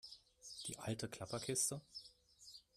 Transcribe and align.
Die 0.65 0.79
alte 0.79 1.07
Klapperkiste? 1.07 1.79